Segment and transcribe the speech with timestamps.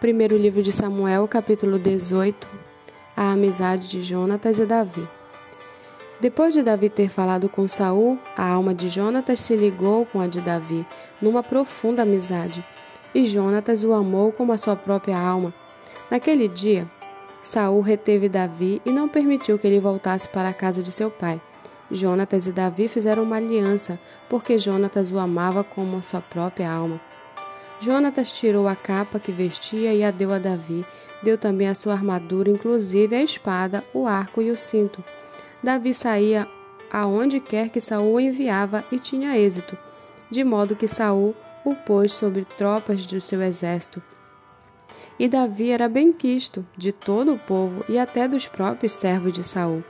[0.00, 2.48] Primeiro livro de Samuel, capítulo 18.
[3.16, 5.08] A amizade de Jonatas e Davi.
[6.20, 10.28] Depois de Davi ter falado com Saul, a alma de Jonatas se ligou com a
[10.28, 10.86] de Davi,
[11.20, 12.64] numa profunda amizade,
[13.12, 15.52] e Jonatas o amou como a sua própria alma.
[16.08, 16.88] Naquele dia,
[17.42, 21.40] Saul reteve Davi e não permitiu que ele voltasse para a casa de seu pai.
[21.90, 27.00] Jonatas e Davi fizeram uma aliança, porque Jonatas o amava como a sua própria alma.
[27.80, 30.84] Jonatas tirou a capa que vestia e a deu a Davi.
[31.22, 35.02] Deu também a sua armadura, inclusive a espada, o arco e o cinto.
[35.62, 36.48] Davi saía
[36.90, 39.76] aonde quer que Saul o enviava e tinha êxito,
[40.30, 41.34] de modo que Saul
[41.64, 44.02] o pôs sobre tropas do seu exército.
[45.18, 49.82] E Davi era bem-quisto de todo o povo e até dos próprios servos de Saul.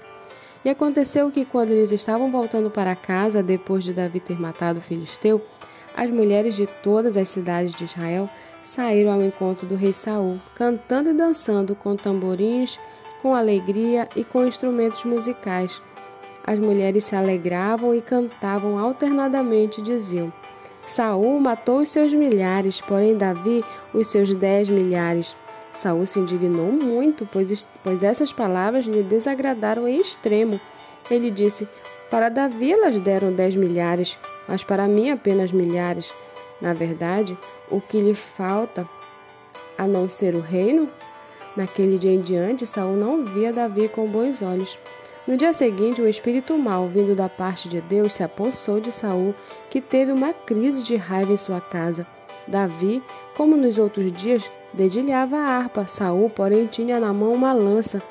[0.64, 4.82] E aconteceu que quando eles estavam voltando para casa depois de Davi ter matado o
[4.82, 5.44] filisteu,
[5.98, 8.30] as mulheres de todas as cidades de Israel
[8.62, 12.78] saíram ao encontro do rei Saul, cantando e dançando com tamborins,
[13.20, 15.82] com alegria e com instrumentos musicais.
[16.46, 20.32] As mulheres se alegravam e cantavam alternadamente diziam:
[20.86, 25.36] Saul matou os seus milhares, porém Davi os seus dez milhares.
[25.72, 30.60] Saul se indignou muito, pois, pois essas palavras lhe desagradaram em extremo.
[31.10, 31.66] Ele disse:
[32.08, 34.16] Para Davi elas deram dez milhares,
[34.48, 36.12] mas para mim apenas milhares.
[36.60, 37.38] Na verdade,
[37.70, 38.88] o que lhe falta
[39.76, 40.88] a não ser o reino?
[41.54, 44.78] Naquele dia em diante, Saul não via Davi com bons olhos.
[45.26, 49.34] No dia seguinte, um espírito mau, vindo da parte de Deus, se apossou de Saul,
[49.68, 52.06] que teve uma crise de raiva em sua casa.
[52.46, 53.02] Davi,
[53.36, 55.86] como nos outros dias, dedilhava a harpa.
[55.86, 58.02] Saul, porém, tinha na mão uma lança,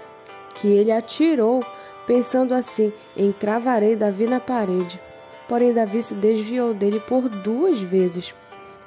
[0.53, 1.63] que ele atirou,
[2.05, 4.99] pensando assim: encravarei Davi na parede.
[5.47, 8.33] Porém, Davi se desviou dele por duas vezes.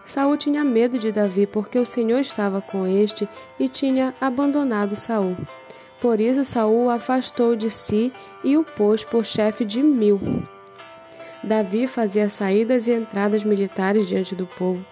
[0.04, 5.36] Saul tinha medo de Davi, porque o Senhor estava com este e tinha abandonado Saul.
[6.00, 10.20] Por isso Saul o afastou de si e o pôs por chefe de mil.
[11.44, 14.84] Davi fazia saídas e entradas militares diante do povo.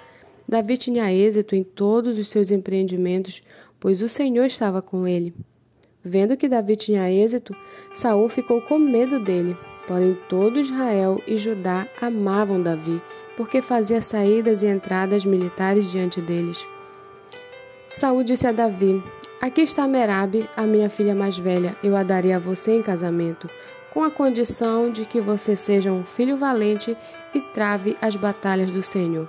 [0.47, 3.43] Davi tinha êxito em todos os seus empreendimentos,
[3.78, 5.34] pois o Senhor estava com ele.
[6.03, 7.55] Vendo que Davi tinha êxito,
[7.93, 9.57] Saul ficou com medo dele.
[9.88, 13.00] Porém, todo Israel e Judá amavam Davi,
[13.38, 16.69] porque fazia saídas e entradas militares diante deles.
[17.94, 19.03] Saúl disse a Davi:
[19.41, 21.75] Aqui está Merabe, a minha filha mais velha.
[21.82, 23.48] Eu a darei a você em casamento,
[23.91, 26.94] com a condição de que você seja um filho valente
[27.34, 29.27] e trave as batalhas do Senhor.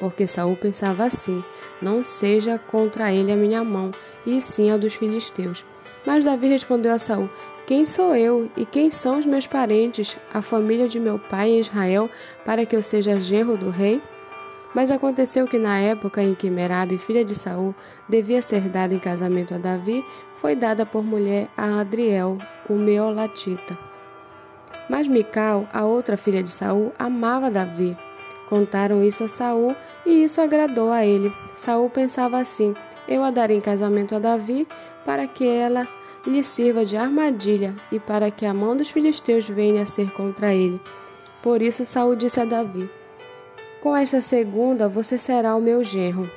[0.00, 1.44] Porque Saul pensava assim:
[1.80, 3.92] Não seja contra ele a minha mão,
[4.26, 5.64] e sim a dos filisteus.
[6.06, 7.28] Mas Davi respondeu a Saul:
[7.66, 11.60] quem sou eu e quem são os meus parentes, a família de meu pai em
[11.60, 12.10] Israel,
[12.44, 14.02] para que eu seja genro do rei?
[14.74, 17.74] Mas aconteceu que na época em que Merabe, filha de Saul,
[18.08, 20.04] devia ser dada em casamento a Davi,
[20.34, 22.38] foi dada por mulher a Adriel,
[22.68, 23.78] o Meolatita.
[24.90, 27.96] Mas Mical, a outra filha de Saul, amava Davi.
[28.48, 31.32] Contaram isso a Saul e isso agradou a ele.
[31.56, 32.74] Saul pensava assim:
[33.08, 34.66] eu a darei em casamento a Davi
[35.04, 35.86] para que ela
[36.26, 40.54] lhe sirva de armadilha e para que a mão dos filisteus venha a ser contra
[40.54, 40.80] ele.
[41.42, 42.90] Por isso Saul disse a Davi:
[43.80, 46.30] Com esta segunda você será o meu genro.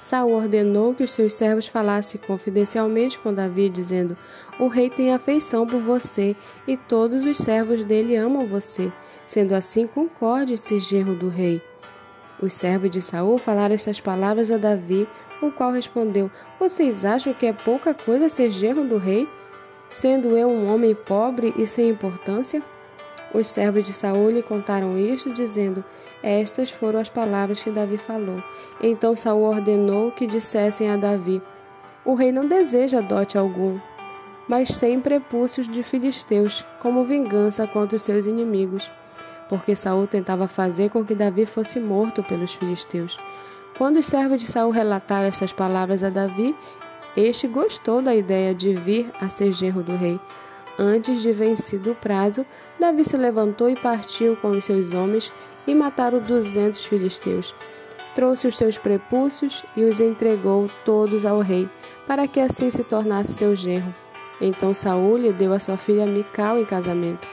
[0.00, 4.16] Saul ordenou que os seus servos falassem confidencialmente com Davi, dizendo:
[4.58, 6.36] O rei tem afeição por você
[6.66, 8.92] e todos os servos dele amam você.
[9.26, 11.60] Sendo assim, concorde-se, genro do rei.
[12.40, 15.08] Os servos de Saul falaram estas palavras a Davi,
[15.40, 19.28] o qual respondeu: Vocês acham que é pouca coisa ser genro do rei,
[19.88, 22.62] sendo eu um homem pobre e sem importância?
[23.34, 25.84] Os servos de Saul lhe contaram isto, dizendo:
[26.22, 28.42] Estas foram as palavras que Davi falou.
[28.80, 31.42] Então Saul ordenou que dissessem a Davi:
[32.04, 33.78] O rei não deseja dote algum,
[34.48, 38.90] mas sem prepúcios de filisteus, como vingança contra os seus inimigos,
[39.48, 43.18] porque Saul tentava fazer com que Davi fosse morto pelos filisteus.
[43.78, 46.56] Quando os servos de Saul relataram estas palavras a Davi,
[47.14, 50.18] este gostou da ideia de vir a ser genro do rei.
[50.78, 52.44] Antes de vencido o prazo,
[52.80, 55.30] Davi se levantou e partiu com os seus homens
[55.66, 57.54] e mataram duzentos filisteus.
[58.14, 61.68] Trouxe os seus prepúcios e os entregou todos ao rei,
[62.06, 63.94] para que assim se tornasse seu genro.
[64.40, 67.28] Então Saul lhe deu a sua filha Mical em casamento.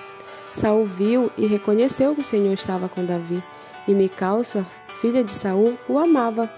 [0.52, 3.42] Saul viu e reconheceu que o Senhor estava com Davi,
[3.88, 4.64] e Mical, sua
[5.02, 6.52] filha de Saul, o amava.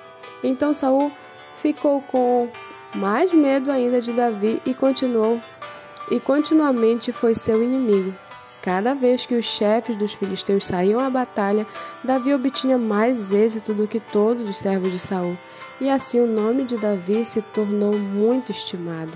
[0.44, 1.12] Então Saul
[1.56, 2.50] ficou com
[2.94, 5.42] mais medo ainda de Davi e continuou
[6.10, 8.13] e continuamente foi seu inimigo.
[8.62, 11.68] Cada vez que os chefes dos filisteus saíam à batalha,
[12.04, 15.38] Davi obtinha mais êxito do que todos os servos de Saul,
[15.80, 19.16] e assim o nome de Davi se tornou muito estimado.